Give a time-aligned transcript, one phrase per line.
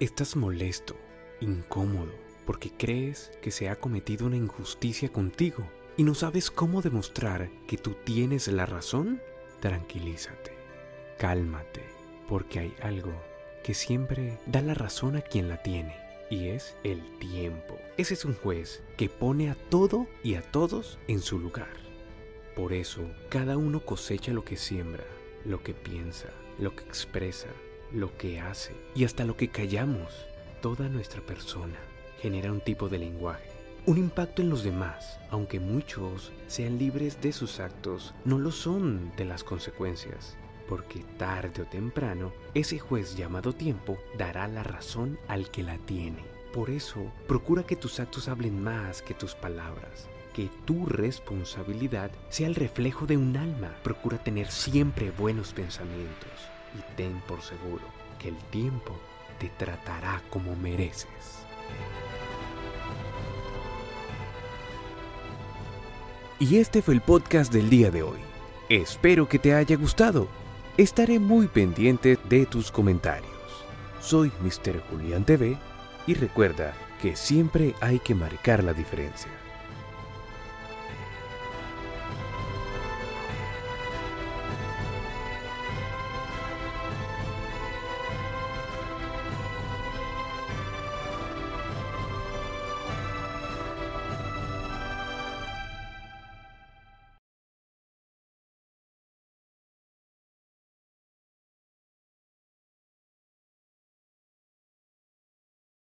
[0.00, 0.96] Estás molesto,
[1.42, 2.14] incómodo,
[2.46, 5.62] porque crees que se ha cometido una injusticia contigo
[5.98, 9.20] y no sabes cómo demostrar que tú tienes la razón.
[9.60, 10.52] Tranquilízate,
[11.18, 11.82] cálmate,
[12.30, 13.12] porque hay algo
[13.62, 15.94] que siempre da la razón a quien la tiene,
[16.30, 17.78] y es el tiempo.
[17.98, 21.76] Ese es un juez que pone a todo y a todos en su lugar.
[22.56, 25.04] Por eso, cada uno cosecha lo que siembra,
[25.44, 27.48] lo que piensa, lo que expresa,
[27.92, 30.26] lo que hace y hasta lo que callamos.
[30.60, 31.78] Toda nuestra persona
[32.20, 33.50] genera un tipo de lenguaje,
[33.86, 39.12] un impacto en los demás, aunque muchos sean libres de sus actos, no lo son
[39.16, 40.36] de las consecuencias,
[40.68, 46.24] porque tarde o temprano ese juez llamado tiempo dará la razón al que la tiene.
[46.52, 52.48] Por eso, procura que tus actos hablen más que tus palabras, que tu responsabilidad sea
[52.48, 53.74] el reflejo de un alma.
[53.82, 57.84] Procura tener siempre buenos pensamientos y ten por seguro
[58.18, 58.98] que el tiempo
[59.38, 61.40] te tratará como mereces.
[66.38, 68.18] Y este fue el podcast del día de hoy.
[68.68, 70.28] Espero que te haya gustado.
[70.76, 73.30] Estaré muy pendiente de tus comentarios.
[74.00, 74.80] Soy Mr.
[74.88, 75.58] Julián TV
[76.06, 79.30] y recuerda que siempre hay que marcar la diferencia.